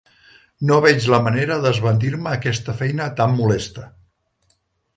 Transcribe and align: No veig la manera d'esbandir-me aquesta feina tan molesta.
No 0.69 0.77
veig 0.85 1.05
la 1.13 1.19
manera 1.27 1.57
d'esbandir-me 1.65 2.33
aquesta 2.39 2.77
feina 2.81 3.09
tan 3.23 3.39
molesta. 3.43 3.87